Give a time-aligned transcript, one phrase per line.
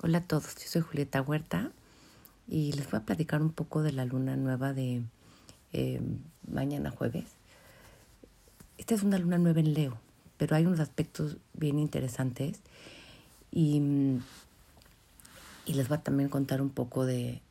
[0.00, 1.72] Hola a todos, yo soy Julieta Huerta
[2.46, 5.02] y les voy a platicar un poco de la luna nueva de
[5.72, 6.00] eh,
[6.48, 7.24] mañana jueves.
[8.76, 9.98] Esta es una luna nueva en Leo,
[10.36, 12.60] pero hay unos aspectos bien interesantes
[13.50, 13.82] y,
[15.66, 17.42] y les voy a también contar un poco de,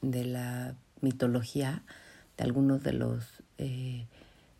[0.00, 1.84] de la mitología
[2.36, 4.06] de algunos de los eh,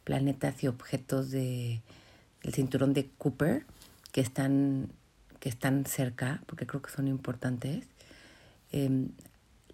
[0.05, 1.83] planetas y objetos de,
[2.45, 3.67] del cinturón de Cooper
[4.13, 4.93] que están
[5.43, 7.89] que están cerca, porque creo que son importantes.
[8.71, 9.09] Em,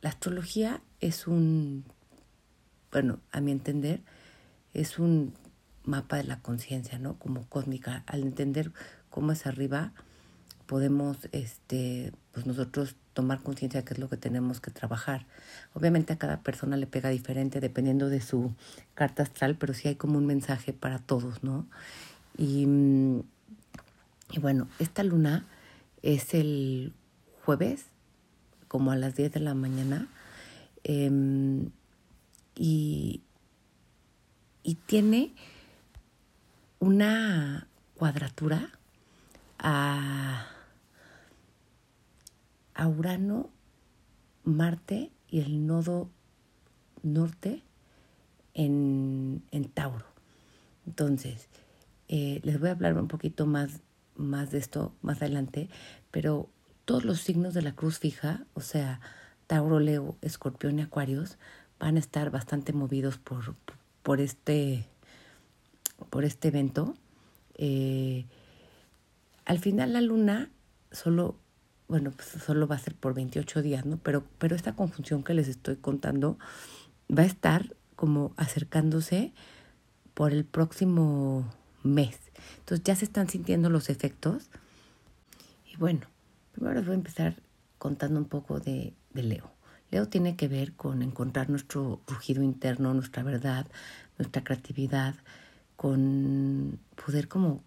[0.00, 1.84] la astrología es un,
[2.90, 4.00] bueno, a mi entender,
[4.72, 5.34] es un
[5.84, 7.18] mapa de la conciencia, ¿no?
[7.18, 8.02] Como cósmica.
[8.06, 8.72] Al entender
[9.10, 9.92] cómo es arriba,
[10.64, 15.26] podemos, este, pues nosotros tomar conciencia de qué es lo que tenemos que trabajar.
[15.74, 18.54] Obviamente a cada persona le pega diferente dependiendo de su
[18.94, 21.66] carta astral, pero sí hay como un mensaje para todos, ¿no?
[22.38, 22.66] Y,
[24.30, 25.44] y bueno, esta luna
[26.02, 26.94] es el
[27.44, 27.86] jueves,
[28.68, 30.08] como a las 10 de la mañana,
[30.84, 31.70] em,
[32.54, 33.22] y,
[34.62, 35.34] y tiene
[36.78, 38.70] una cuadratura
[39.58, 40.46] a,
[42.74, 43.50] a Urano,
[44.44, 46.08] Marte y el nodo
[47.02, 47.62] norte
[48.54, 50.06] en, en Tauro.
[50.86, 51.48] Entonces,
[52.08, 53.80] eh, les voy a hablar un poquito más
[54.18, 55.70] más de esto más adelante,
[56.10, 56.50] pero
[56.84, 59.00] todos los signos de la cruz fija, o sea,
[59.46, 61.38] Tauro, Leo, Escorpión y Acuarios,
[61.78, 63.54] van a estar bastante movidos por,
[64.02, 64.86] por, este,
[66.10, 66.94] por este evento.
[67.54, 68.26] Eh,
[69.44, 70.50] al final la luna
[70.92, 71.36] solo,
[71.88, 73.98] bueno, pues solo va a ser por 28 días, ¿no?
[73.98, 76.38] Pero, pero esta conjunción que les estoy contando
[77.10, 79.32] va a estar como acercándose
[80.14, 81.50] por el próximo
[81.82, 82.27] mes.
[82.60, 84.48] Entonces ya se están sintiendo los efectos.
[85.72, 86.06] Y bueno,
[86.52, 87.36] primero les voy a empezar
[87.78, 89.50] contando un poco de, de Leo.
[89.90, 93.66] Leo tiene que ver con encontrar nuestro rugido interno, nuestra verdad,
[94.18, 95.14] nuestra creatividad,
[95.76, 97.62] con poder como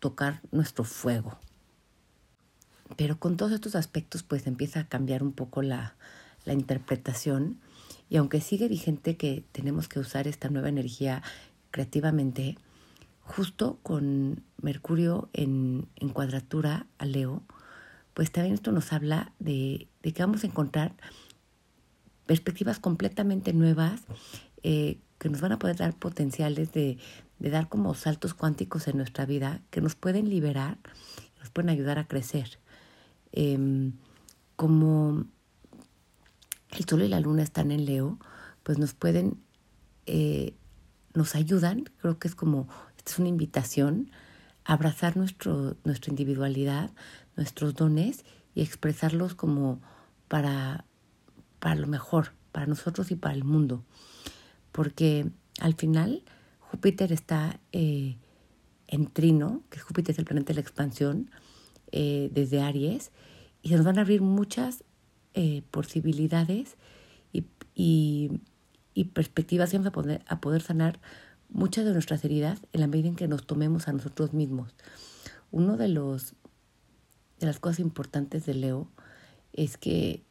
[0.00, 1.38] tocar nuestro fuego.
[2.96, 5.94] Pero con todos estos aspectos pues empieza a cambiar un poco la,
[6.44, 7.60] la interpretación
[8.08, 11.22] y aunque sigue vigente que tenemos que usar esta nueva energía
[11.70, 12.56] creativamente,
[13.28, 17.42] justo con Mercurio en, en cuadratura a Leo,
[18.14, 20.96] pues también esto nos habla de, de que vamos a encontrar
[22.26, 24.00] perspectivas completamente nuevas
[24.62, 26.98] eh, que nos van a poder dar potenciales de,
[27.38, 30.78] de, dar como saltos cuánticos en nuestra vida que nos pueden liberar,
[31.38, 32.58] nos pueden ayudar a crecer.
[33.32, 33.92] Eh,
[34.56, 35.26] como
[36.70, 38.18] el Sol y la Luna están en Leo,
[38.62, 39.38] pues nos pueden,
[40.06, 40.54] eh,
[41.14, 42.68] nos ayudan, creo que es como
[43.08, 44.10] es una invitación
[44.64, 46.90] a abrazar nuestro, nuestra individualidad,
[47.36, 48.24] nuestros dones
[48.54, 49.80] y expresarlos como
[50.28, 50.84] para,
[51.58, 53.84] para lo mejor, para nosotros y para el mundo.
[54.72, 55.30] Porque
[55.60, 56.22] al final
[56.60, 58.16] Júpiter está eh,
[58.86, 61.30] en trino, que Júpiter es el planeta de la expansión,
[61.92, 63.10] eh, desde Aries,
[63.62, 64.84] y se nos van a abrir muchas
[65.34, 66.76] eh, posibilidades
[67.32, 67.44] y,
[67.74, 68.40] y,
[68.92, 71.00] y perspectivas a poder, a poder sanar
[71.48, 74.74] muchas de nuestras heridas en la medida en que nos tomemos a nosotros mismos.
[75.50, 78.88] Uno de de las cosas importantes de Leo
[79.52, 80.24] es que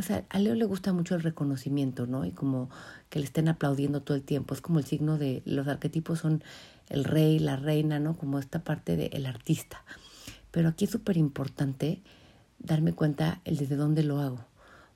[0.00, 2.24] o sea, a Leo le gusta mucho el reconocimiento, ¿no?
[2.24, 2.70] Y como
[3.10, 4.54] que le estén aplaudiendo todo el tiempo.
[4.54, 6.42] Es como el signo de los arquetipos son
[6.88, 8.16] el rey, la reina, ¿no?
[8.16, 9.84] Como esta parte del artista.
[10.50, 12.02] Pero aquí es súper importante
[12.58, 14.46] darme cuenta el desde dónde lo hago.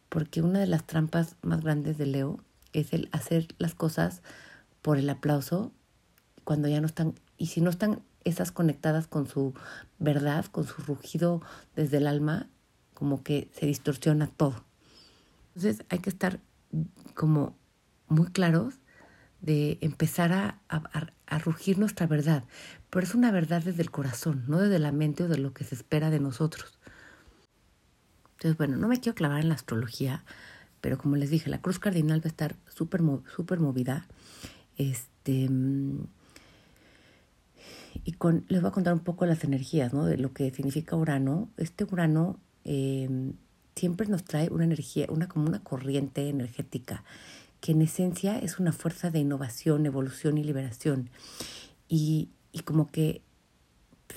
[0.08, 2.40] Porque una de las trampas más grandes de Leo
[2.74, 4.22] es el hacer las cosas
[4.82, 5.72] por el aplauso
[6.44, 9.54] cuando ya no están, y si no están esas conectadas con su
[9.98, 11.42] verdad, con su rugido
[11.74, 12.48] desde el alma,
[12.92, 14.64] como que se distorsiona todo.
[15.54, 16.40] Entonces hay que estar
[17.14, 17.56] como
[18.08, 18.74] muy claros
[19.40, 22.44] de empezar a, a, a, rugir nuestra verdad,
[22.88, 25.64] pero es una verdad desde el corazón, no desde la mente o de lo que
[25.64, 26.78] se espera de nosotros.
[28.32, 30.24] Entonces, bueno, no me quiero clavar en la astrología,
[30.84, 33.00] pero como les dije, la cruz cardinal va a estar súper
[33.34, 34.06] super movida.
[34.76, 35.48] Este,
[38.04, 40.04] y con, les voy a contar un poco las energías, ¿no?
[40.04, 41.48] De lo que significa Urano.
[41.56, 43.08] Este Urano eh,
[43.74, 47.02] siempre nos trae una energía, una como una corriente energética,
[47.62, 51.08] que en esencia es una fuerza de innovación, evolución y liberación.
[51.88, 53.22] Y, y como que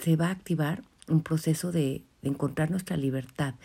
[0.03, 3.55] se va a activar un proceso de, encontrar nuestra libertad.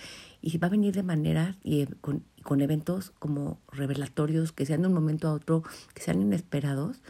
[0.41, 1.57] Y va a venir de manera
[2.01, 5.63] con, con eventos como revelatorios que sean de un momento a otro,
[5.95, 7.01] que sean inesperados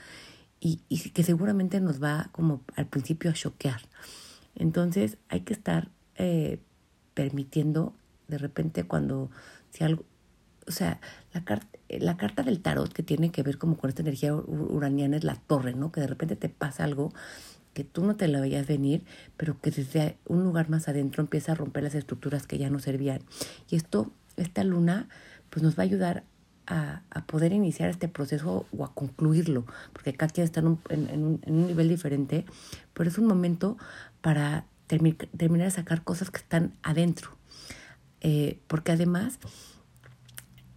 [0.61, 3.82] y, y que seguramente nos va como al principio a choquear.
[4.55, 6.58] Entonces hay que estar eh,
[7.14, 7.94] permitiendo
[8.29, 9.31] de repente cuando
[9.70, 10.05] si algo,
[10.67, 11.00] o sea,
[11.32, 15.17] la, carta, la carta del tarot que tiene que ver como con esta energía uraniana
[15.17, 15.93] es la torre, ¿no?
[15.93, 17.12] Que de repente te pasa algo
[17.75, 19.05] que tú no te lo veías venir,
[19.37, 22.78] pero que desde un lugar más adentro empieza a romper las estructuras que ya no
[22.78, 23.20] servían.
[23.70, 25.08] Y esto, esta luna,
[25.50, 26.25] pues nos va a ayudar
[26.67, 30.81] a, a poder iniciar este proceso o a concluirlo, porque cada quien está en un,
[30.88, 32.44] en, un, en un nivel diferente,
[32.94, 33.76] pero es un momento
[34.20, 37.31] para terminar de sacar cosas que están adentro.
[38.20, 39.38] Eh, porque además,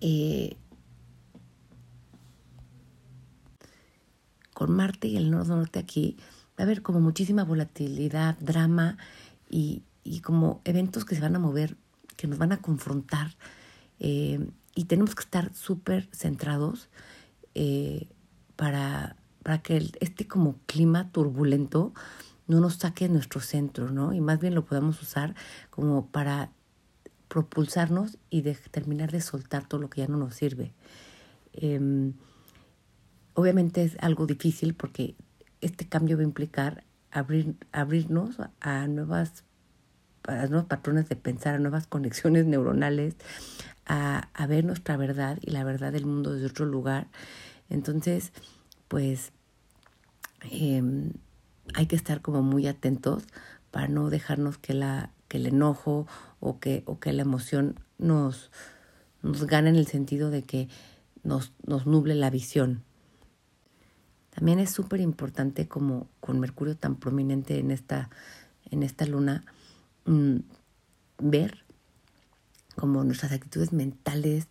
[0.01, 0.57] eh,
[4.53, 6.17] con Marte y el norte aquí,
[6.57, 8.97] va a haber como muchísima volatilidad, drama
[9.49, 11.77] y, y como eventos que se van a mover,
[12.27, 13.35] nos van a confrontar.
[13.99, 16.89] Eh, y tenemos que estar súper centrados
[17.53, 18.07] eh,
[18.55, 21.93] para, para que este como clima turbulento
[22.47, 24.13] no nos saque de nuestro centro, ¿no?
[24.13, 25.33] Y más bien lo podamos usar
[25.69, 26.51] como para
[27.27, 30.73] propulsarnos y terminar de soltar todo lo que ya no nos sirve.
[31.53, 32.13] Em,
[33.33, 35.15] obviamente es algo difícil porque
[35.61, 39.44] este cambio va a implicar abrir, abrirnos a nuevas
[40.27, 43.15] a nuevos patrones de pensar, a nuevas conexiones neuronales,
[43.85, 47.07] a, ver nuestra verdad y la verdad del mundo desde otro lugar.
[47.69, 48.31] Entonces,
[48.87, 49.31] pues
[50.51, 51.13] em,
[51.73, 53.23] hay que estar como muy atentos
[53.71, 56.07] para no dejarnos que, la, que el enojo
[56.39, 58.51] o que, o que la emoción nos,
[59.21, 60.69] nos gane en el sentido de que
[61.23, 62.83] nos, nos nuble la visión.
[64.29, 68.09] También es súper importante como con Mercurio tan prominente en esta,
[68.69, 69.45] en esta luna,
[70.05, 70.37] mm,
[71.19, 71.65] ver
[72.75, 74.47] como nuestras actitudes mentales,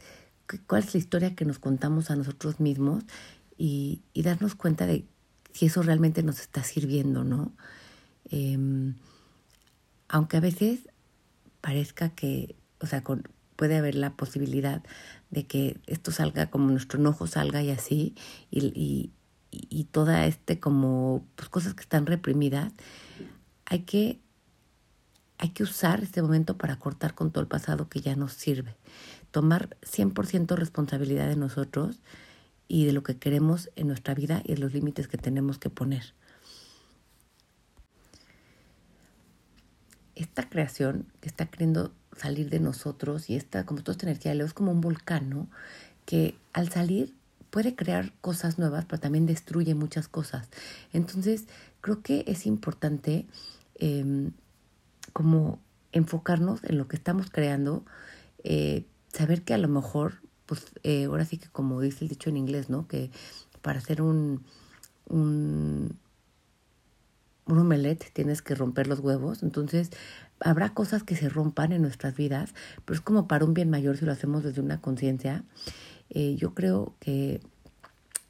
[0.66, 3.04] cuál es la historia que nos contamos a nosotros mismos
[3.56, 5.04] y, y darnos cuenta de
[5.52, 7.52] si eso realmente nos está sirviendo, ¿no?
[8.30, 8.94] Em,
[10.08, 10.80] aunque a veces
[11.60, 14.82] parezca que, o sea, con, puede haber la posibilidad
[15.30, 18.14] de que esto salga como nuestro enojo salga y así,
[18.50, 19.12] y, y,
[19.50, 22.72] y toda este como pues, cosas que están reprimidas,
[23.66, 24.20] hay que
[25.44, 28.76] hay que usar este momento para cortar con todo el pasado que ya nos sirve.
[29.31, 31.99] Tomar 100% responsabilidad de nosotros
[32.67, 35.69] y de lo que queremos en nuestra vida y de los límites que tenemos que
[35.69, 36.14] poner.
[40.14, 44.55] Esta creación que está queriendo salir de nosotros y esta, como toda esta energía es
[44.55, 45.50] como un volcán,
[46.06, 47.12] Que al salir
[47.50, 50.49] puede crear cosas nuevas, pero también destruye muchas cosas.
[50.94, 51.49] Entonces,
[51.82, 53.26] creo que es importante
[53.75, 54.31] eh,
[55.14, 55.61] como
[55.93, 57.87] enfocarnos en lo que estamos creando,
[58.43, 62.28] eh, saber que a lo mejor, pues eh, ahora sí que como dice el dicho
[62.28, 62.87] en inglés, ¿no?
[62.88, 63.11] Que
[63.62, 64.44] para hacer un,
[65.08, 65.96] un,
[67.46, 69.90] un omelette tienes que romper los huevos, entonces
[70.40, 72.52] habrá cosas que se rompan en nuestras vidas,
[72.84, 75.44] pero es como para un bien mayor si lo hacemos desde una conciencia.
[76.10, 77.40] Eh, yo creo que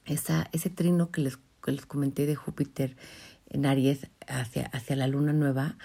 [0.05, 2.95] esa, ese trino que les, que les comenté de Júpiter
[3.49, 5.79] en Aries hacia, hacia la luna nueva,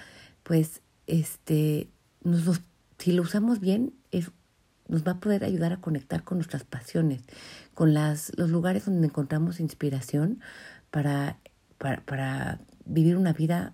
[0.43, 1.89] pues este,
[2.23, 2.61] nos,
[2.97, 3.93] si lo usamos bien,
[4.87, 7.23] nos va a poder ayudar a conectar con nuestras pasiones,
[7.73, 10.41] con las, los lugares donde encontramos inspiración
[10.91, 11.37] para,
[11.77, 13.73] para, para vivir una vida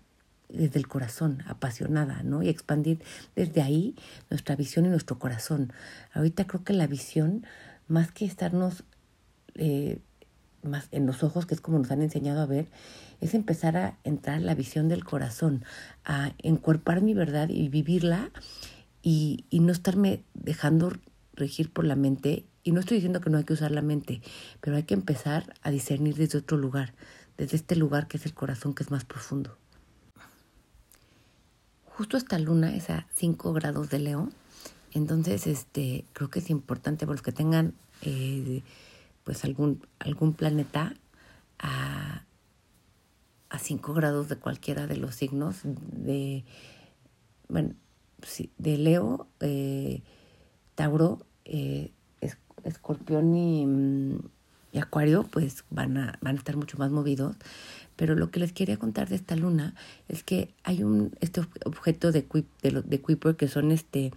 [0.49, 2.43] desde el corazón, apasionada, ¿no?
[2.43, 3.01] Y expandir
[3.35, 3.95] desde ahí
[4.29, 5.73] nuestra visión y nuestro corazón.
[6.13, 7.45] Ahorita creo que la visión,
[7.87, 8.83] más que estarnos
[9.55, 9.99] eh,
[10.65, 12.67] más en los ojos, que es como nos han enseñado a ver,
[13.21, 15.63] es empezar a entrar la visión del corazón,
[16.03, 18.31] a encuerpar mi verdad y vivirla
[19.01, 20.93] y, y no estarme dejando
[21.33, 22.45] regir por la mente.
[22.63, 24.21] Y no estoy diciendo que no hay que usar la mente,
[24.61, 26.93] pero hay que empezar a discernir desde otro lugar,
[27.37, 29.57] desde este lugar que es el corazón, que es más profundo.
[31.85, 34.33] Justo esta luna es a 5 grados de León,
[34.91, 38.63] entonces este, creo que es importante para los que tengan eh,
[39.25, 40.93] pues algún, algún planeta
[41.59, 42.23] a,
[43.49, 46.45] a 5 grados de cualquiera de los signos de,
[47.49, 47.75] bueno,
[48.57, 50.01] de Leo, eh,
[50.75, 51.91] Tauro, eh,
[52.63, 54.19] Escorpión mm,
[54.71, 57.35] y, Acuario, pues van a, van a estar mucho más movidos.
[57.95, 59.73] Pero lo que les quería contar de esta luna
[60.09, 62.25] es que hay un este objeto de,
[62.61, 64.11] de, de Kuiper que son este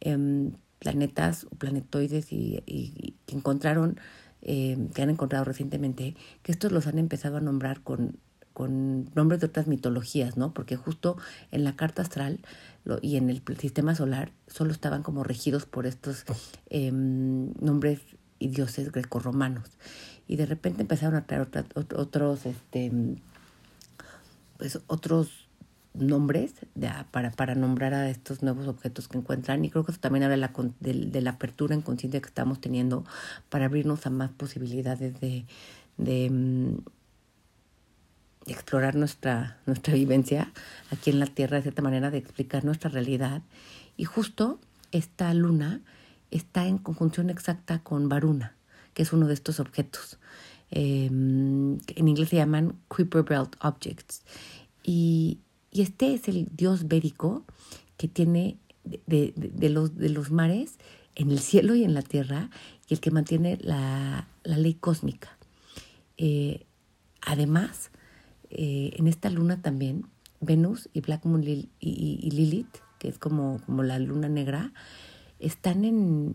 [0.00, 3.98] em, planetas o planetoides y, y, que encontraron
[4.42, 8.18] eh, que han encontrado recientemente, que estos los han empezado a nombrar con,
[8.52, 10.52] con nombres de otras mitologías, ¿no?
[10.52, 11.16] Porque justo
[11.50, 12.40] en la carta astral
[12.84, 16.24] lo, y en el sistema solar solo estaban como regidos por estos
[16.70, 18.00] eh, nombres
[18.38, 19.78] y dioses grecorromanos.
[20.26, 22.92] Y de repente empezaron a traer otros, este,
[24.58, 25.47] pues otros
[26.00, 26.54] nombres
[27.10, 30.36] para, para nombrar a estos nuevos objetos que encuentran y creo que eso también habla
[30.36, 33.04] de la, de, la apertura en conciencia que estamos teniendo
[33.48, 35.46] para abrirnos a más posibilidades de,
[35.96, 36.78] de, mm,
[38.46, 40.52] explorar nuestra, nuestra vivencia
[40.90, 43.42] aquí en la Tierra, de cierta manera, de explicar nuestra realidad.
[43.96, 44.58] Y justo
[44.90, 45.82] esta luna
[46.30, 48.54] está en conjunción exacta con Varuna,
[48.94, 50.18] que es uno de estos objetos.
[50.70, 54.22] Em, en inglés se llaman Kuiper Belt Objects.
[54.82, 55.38] Y,
[55.78, 57.44] y este es el dios védico
[57.98, 59.32] que tiene de,
[59.70, 60.76] los, de los mares
[61.14, 62.50] en el cielo y en la tierra
[62.88, 65.38] y el que mantiene la, la ley cósmica.
[66.16, 66.66] Eh,
[67.20, 67.92] además,
[68.50, 70.06] eh, en esta luna también,
[70.40, 74.72] Venus y Black Moon y, y, Lilith, que es como, como la luna negra,
[75.38, 76.34] están en,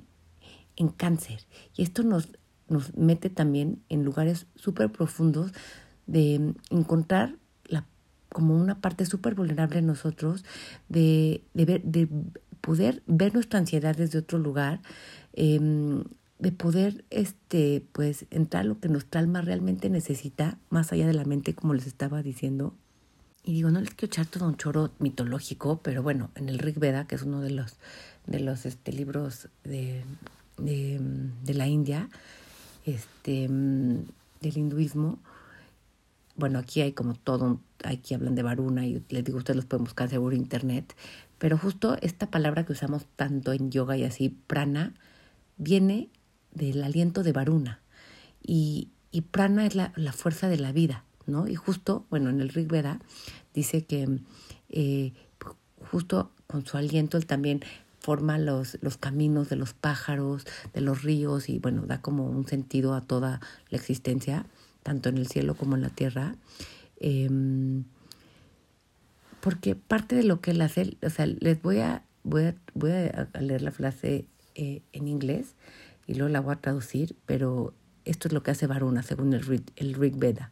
[0.78, 1.42] en cáncer.
[1.76, 2.30] Y esto nos,
[2.70, 5.52] nos mete también en lugares súper profundos
[6.08, 7.43] de encontrar
[8.34, 10.44] como una parte súper vulnerable en nosotros,
[10.90, 12.10] de, de, ver, de
[12.60, 14.82] poder ver nuestra ansiedad desde otro lugar,
[15.34, 16.04] em,
[16.40, 21.24] de poder este, pues, entrar lo que nuestra alma realmente necesita, más allá de la
[21.24, 22.76] mente, como les estaba diciendo.
[23.46, 26.80] Y digo, no les quiero echar todo un choro mitológico, pero bueno, en el Rig
[26.80, 27.78] Veda, que es uno de los,
[28.26, 30.04] de los este, libros de,
[30.58, 31.00] de,
[31.44, 32.10] de la India,
[32.86, 35.20] este, del hinduismo,
[36.36, 39.84] bueno, aquí hay como todo, aquí hablan de Varuna y les digo, ustedes los pueden
[39.84, 40.96] buscar seguro internet,
[41.38, 44.94] pero justo esta palabra que usamos tanto en yoga y así, prana,
[45.58, 46.10] viene
[46.52, 47.82] del aliento de Varuna
[48.42, 51.48] y, y prana es la, la, fuerza de la vida, ¿no?
[51.48, 53.00] Y justo, bueno, en el Rig Veda
[53.54, 54.20] dice que
[54.70, 55.14] eh,
[55.92, 57.62] justo con su aliento él también
[58.00, 62.48] forma los, los caminos de los pájaros, de los ríos y bueno, da como un
[62.48, 64.46] sentido a toda la existencia
[64.84, 66.36] tanto en el cielo como en la tierra.
[66.98, 67.86] Em,
[69.42, 72.92] porque parte de lo que él hace, o sea, les voy a, voy a, voy
[72.92, 74.26] a leer la frase
[74.56, 75.56] eh, en inglés
[76.08, 77.74] y luego la voy a traducir, pero
[78.06, 80.52] esto es lo que hace Varuna según el, el Rig Veda.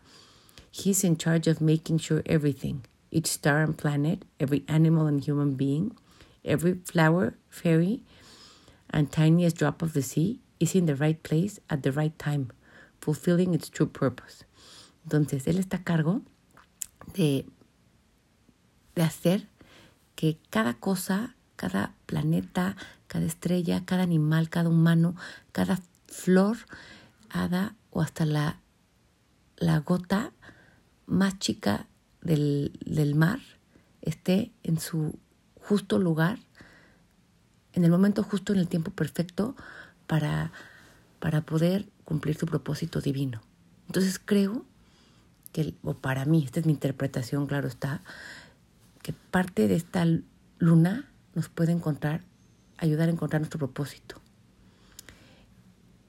[0.72, 5.56] He's in charge of making sure everything, each star and planet, every animal and human
[5.56, 5.94] being,
[6.44, 8.04] every flower, fairy,
[8.90, 12.52] and tiniest drop of the sea is in the right place at the right time
[13.02, 14.46] fulfilling its true purpose.
[15.04, 16.22] Entonces, él está a cargo
[17.14, 17.46] de,
[18.96, 19.48] de hacer
[20.16, 22.76] que cada cosa, cada planeta,
[23.08, 25.16] cada estrella, cada animal, cada humano,
[25.52, 26.58] cada flor,
[27.30, 28.60] hada o hasta la,
[29.58, 30.32] la gota
[31.08, 31.88] más chica
[32.22, 33.40] del, del mar
[34.02, 35.18] esté en su
[35.56, 36.40] justo lugar,
[37.74, 39.56] en el momento justo, en el tiempo perfecto,
[40.08, 40.52] para,
[41.20, 43.42] para poder cumplir su propósito divino.
[43.88, 44.66] Entonces creo
[45.54, 48.04] que, o para mí, esta es mi interpretación, claro está,
[49.02, 50.06] que parte de esta
[50.60, 52.26] luna nos puede encontrar,
[52.76, 54.18] ayudar a encontrar nuestro propósito.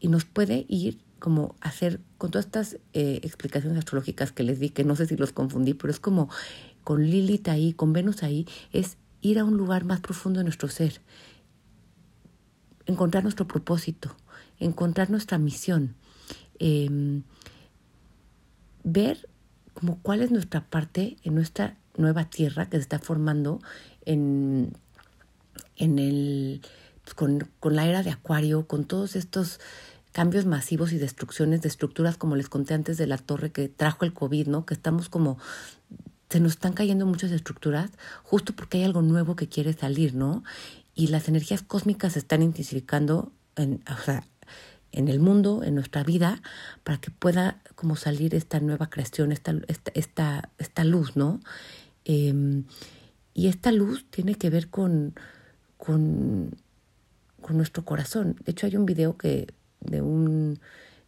[0.01, 4.71] Y nos puede ir como hacer, con todas estas eh, explicaciones astrológicas que les di,
[4.71, 6.29] que no sé si los confundí, pero es como
[6.83, 10.67] con Lilith ahí, con Venus ahí, es ir a un lugar más profundo de nuestro
[10.67, 11.01] ser,
[12.87, 14.17] encontrar nuestro propósito,
[14.65, 15.95] encontrar nuestra misión,
[16.59, 17.23] em,
[18.85, 19.29] ver
[19.75, 23.61] como cuál es nuestra parte en nuestra nueva tierra que se está formando
[24.05, 24.73] en,
[25.77, 26.63] en el,
[27.05, 29.61] pues, con, con la era de Acuario, con todos estos
[30.13, 34.05] cambios masivos y destrucciones de estructuras, como les conté antes de la torre que trajo
[34.05, 34.67] el COVID, ¿no?
[34.67, 35.39] Que estamos como
[36.29, 37.91] se nos están cayendo muchas estructuras
[38.23, 40.43] justo porque hay algo nuevo que quiere salir, ¿no?
[40.95, 44.25] Y las energías cósmicas se están intensificando en, o sea,
[44.93, 46.43] en el mundo, en nuestra vida,
[46.85, 49.55] para que pueda como salir esta nueva creación, esta,
[49.95, 51.41] esta, esta, luz, ¿no?
[52.05, 52.65] Em,
[53.35, 55.15] y esta luz tiene que ver con,
[55.79, 56.55] con,
[57.41, 58.37] con, nuestro corazón.
[58.45, 59.49] De hecho, hay un video que
[59.81, 60.61] de un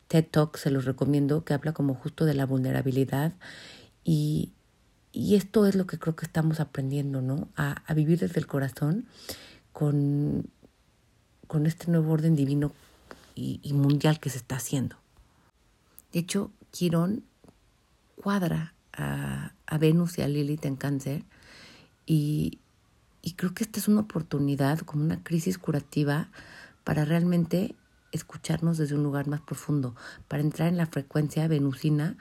[0.09, 3.35] TED Talk, se los recomiendo, que habla como justo de la vulnerabilidad
[4.03, 4.53] y,
[5.13, 7.49] y esto es lo que creo que estamos aprendiendo, ¿no?
[7.57, 9.07] A, a vivir desde el corazón
[9.73, 10.47] con,
[11.47, 12.73] con este nuevo orden divino
[13.35, 14.97] y, mundial que se está haciendo.
[16.13, 17.25] De hecho, Quirón
[18.17, 21.25] cuadra a, Venus y a Lilith en cáncer
[22.07, 22.61] y,
[23.23, 26.31] y creo que esta es una oportunidad, como una crisis curativa,
[26.85, 27.75] para realmente
[28.13, 29.97] escucharnos desde un lugar más profundo,
[30.29, 32.17] para entrar en la frecuencia venusina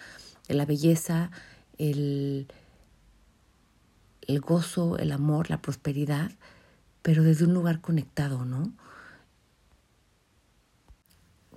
[0.48, 1.29] de la belleza,
[1.77, 2.48] el,
[4.22, 6.32] el gozo, el amor, la prosperidad,
[7.01, 8.74] pero desde un lugar conectado, ¿no?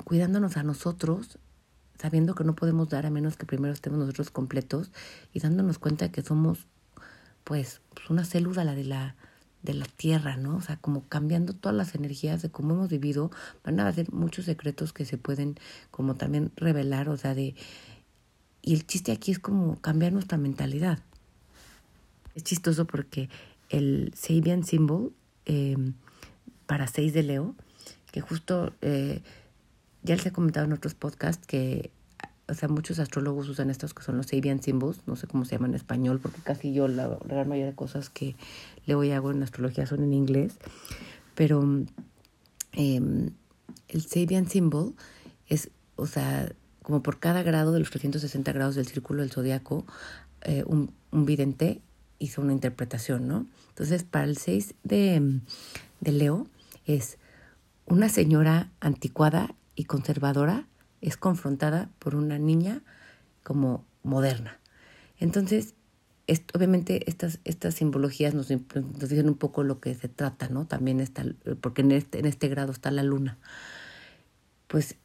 [0.05, 1.39] Cuidándonos a nosotros,
[1.99, 4.91] sabiendo que no podemos dar a menos que primero estemos nosotros completos
[5.33, 6.67] y dándonos cuenta de que somos
[7.45, 9.17] pues, pues una célula la de la
[9.67, 10.57] de la tierra, ¿no?
[10.57, 13.31] O sea, como cambiando todas las energías de cómo hemos vivido,
[13.65, 15.59] van a haber muchos secretos que se pueden
[15.91, 17.55] como también revelar, o sea, de...
[18.63, 21.01] Y el chiste aquí es como cambiar nuestra mentalidad.
[22.35, 23.29] Es chistoso porque
[23.69, 25.13] el Sabian Symbol
[25.45, 25.77] eh,
[26.67, 27.55] para 6 de Leo,
[28.13, 29.23] que justo eh,
[30.07, 31.91] ya les he comentado en otros podcasts que
[32.49, 35.53] o sea, muchos astrólogos usan estos que son los Sabian Symbols, no sé cómo se
[35.57, 38.37] llama en español, porque casi yo la, gran mayoría de cosas que
[38.87, 40.55] leo y hago en astrología son en inglés,
[41.35, 41.63] pero
[42.73, 43.31] em,
[43.89, 44.95] el Sabian Symbol
[45.49, 49.85] es, o sea, como por cada grado de los 360 grados del círculo del zodiaco,
[50.43, 51.81] eh, un, un vidente
[52.21, 53.47] hizo una interpretación, ¿no?
[53.71, 55.41] Entonces, para el 6 de,
[56.01, 56.47] de Leo
[56.87, 57.19] es
[57.87, 60.67] una señora anticuada y conservadora
[61.01, 62.83] es confrontada por una niña
[63.45, 64.59] como moderna.
[65.19, 65.75] Entonces,
[66.55, 70.67] obviamente estas, estas simbologías nos, nos, dicen un poco lo que se trata, ¿no?
[70.67, 71.25] También está,
[71.61, 73.39] porque en este, en este grado está la luna.
[74.67, 74.97] Pues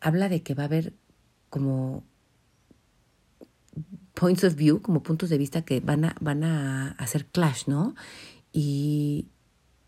[0.00, 0.94] habla de que va a haber
[1.50, 2.04] como
[4.14, 7.94] points of view, como puntos de vista que van a, van a hacer clash, ¿no?
[8.52, 9.28] Y,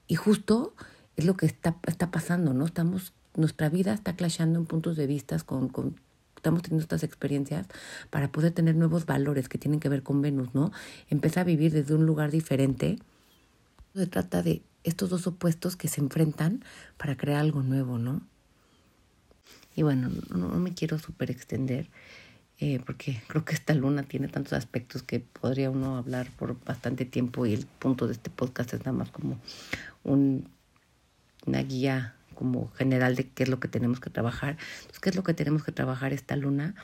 [0.06, 0.74] y justo
[1.16, 2.66] es lo que está, está pasando, ¿no?
[2.66, 5.96] Estamos nuestra vida está clashando en puntos de vista con, con
[6.42, 7.68] estamos teniendo estas experiencias
[8.10, 10.72] para poder tener nuevos valores que tienen que ver con Venus, ¿no?
[11.08, 12.98] Empieza a vivir desde un lugar diferente.
[13.94, 16.64] Se trata de estos dos opuestos que se enfrentan
[16.96, 18.22] para crear algo nuevo, ¿no?
[19.76, 21.88] Y bueno, no, me quiero súper extender,
[22.58, 27.04] eh, porque creo que esta luna tiene tantos aspectos que podría uno hablar por bastante
[27.04, 29.38] tiempo y el punto de este podcast es nada más como
[30.02, 30.48] un,
[31.46, 34.56] una guía como general de qué es lo que tenemos que trabajar.
[35.00, 36.74] ¿qué es lo que tenemos que trabajar esta luna?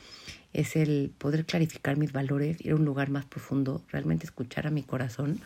[0.53, 4.71] Es el poder clarificar mis valores, ir a un lugar más profundo, realmente escuchar a
[4.71, 5.41] mi corazón,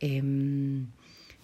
[0.00, 0.88] em,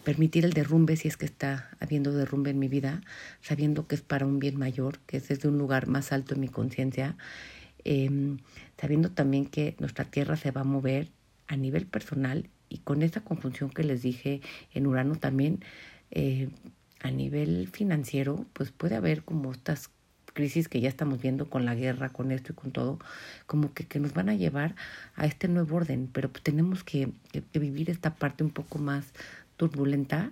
[0.02, 3.02] permitir el derrumbe si es que está habiendo derrumbe en mi vida,
[3.40, 6.40] sabiendo que es para un bien mayor, que es desde un lugar más alto en
[6.40, 7.16] mi conciencia,
[7.84, 8.38] em,
[8.80, 11.08] sabiendo también que nuestra tierra se va a mover
[11.46, 14.40] a nivel personal y con esa conjunción que les dije
[14.74, 15.60] en Urano también
[16.12, 16.48] eh,
[17.02, 19.90] a nivel financiero, pues puede haber como estas
[20.32, 22.98] crisis que ya estamos viendo con la guerra, con esto y con todo,
[23.46, 24.74] como que, que nos van a llevar
[25.14, 27.12] a este nuevo orden, pero pues tenemos que,
[27.52, 29.12] vivir esta parte un poco más
[29.56, 30.30] turbulenta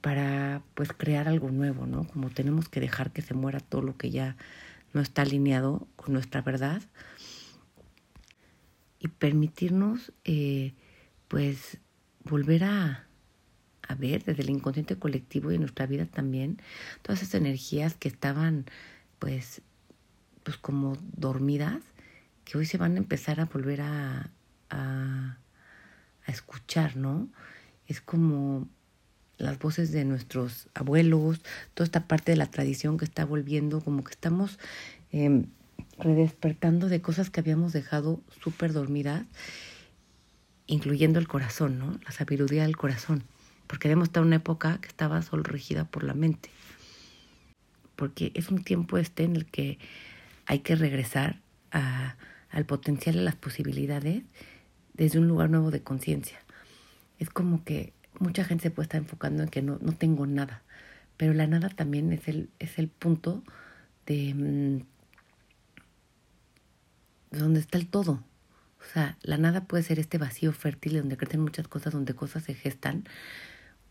[0.00, 2.06] para pues crear algo nuevo, ¿no?
[2.06, 4.36] Como tenemos que dejar que se muera todo lo que ya
[4.92, 6.82] no está alineado con nuestra verdad
[8.98, 10.74] y permitirnos eh,
[11.28, 11.78] pues
[12.24, 13.06] volver a,
[13.88, 16.60] a ver desde el inconsciente colectivo y en nuestra vida también
[17.02, 18.66] todas esas energías que estaban
[19.18, 19.62] pues
[20.42, 21.82] pues como dormidas
[22.46, 24.30] que hoy se van a empezar a volver a,
[24.70, 25.38] a,
[26.28, 27.28] escuchar, ¿no?
[27.88, 28.68] Es como
[29.38, 31.40] las voces de nuestros abuelos,
[31.74, 34.58] toda esta parte de la tradición que está volviendo, como que estamos
[35.12, 35.44] eh,
[35.98, 39.24] redespertando de cosas que habíamos dejado súper dormidas,
[40.66, 41.98] incluyendo el corazón, ¿no?
[42.04, 43.24] La sabiduría del corazón
[43.66, 46.50] porque debemos estar en una época que estaba solo regida por la mente.
[47.94, 49.78] Porque es un tiempo este en el que
[50.46, 51.40] hay que regresar
[51.72, 52.16] a,
[52.50, 54.22] al potencial de las posibilidades
[54.94, 56.38] desde un lugar nuevo de conciencia.
[57.18, 60.62] Es como que mucha gente se puede estar enfocando en que no, no tengo nada,
[61.16, 63.42] pero la nada también es el, es el punto
[64.06, 64.80] de mm,
[67.38, 68.22] donde está el todo.
[68.80, 72.44] O sea, la nada puede ser este vacío fértil donde crecen muchas cosas, donde cosas
[72.44, 73.04] se gestan,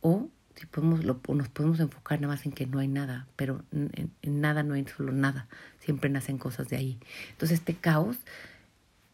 [0.05, 3.63] o si podemos, lo, nos podemos enfocar nada más en que no hay nada, pero
[3.71, 5.47] en, nada no hay solo nada,
[5.79, 6.99] siempre nacen cosas de ahí.
[7.31, 8.17] Entonces este caos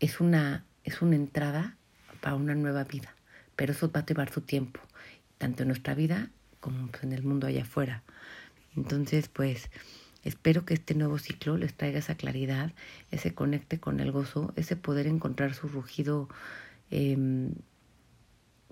[0.02, 1.78] es una, es una entrada
[2.20, 3.16] para una nueva vida,
[3.56, 4.82] pero eso va a llevar su tiempo,
[5.38, 8.04] tanto en nuestra vida como pues, en el mundo allá afuera.
[8.76, 9.70] Entonces, pues
[10.26, 12.74] espero que este nuevo ciclo les traiga esa claridad,
[13.12, 16.28] ese conecte con el gozo, ese poder encontrar su rugido
[16.90, 17.18] eh,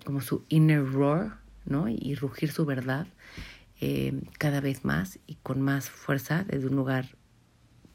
[0.03, 1.39] como su inner roar,
[1.88, 3.08] Y rugir su verdad
[3.82, 7.15] eh, cada vez más y con más fuerza desde un lugar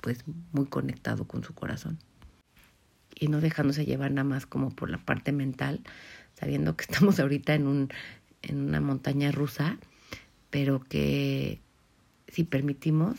[0.00, 1.98] pues muy conectado con su corazón.
[3.14, 5.80] Y no dejándose llevar nada más como por la parte mental,
[6.34, 7.88] sabiendo que estamos ahorita en, un,
[8.42, 9.78] en una montaña rusa,
[10.50, 11.60] pero que
[12.28, 13.18] si permitimos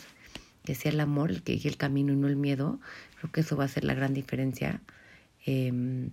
[0.63, 2.79] que sea el amor el que guíe el camino y no el miedo,
[3.19, 4.81] creo que eso va a ser la gran diferencia.
[5.45, 6.09] Eh,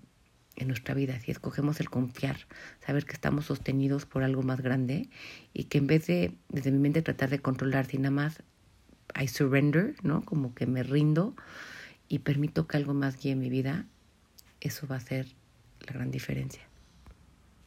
[0.56, 2.36] en nuestra vida, si escogemos el confiar,
[2.84, 5.08] saber que estamos sostenidos por algo más grande
[5.52, 8.42] y que en vez de, desde mi mente, tratar de controlar, si nada más
[9.20, 10.22] I surrender, ¿no?
[10.22, 11.34] Como que me rindo
[12.08, 13.86] y permito que algo más guíe mi vida,
[14.60, 15.26] eso va a ser
[15.86, 16.71] la gran diferencia.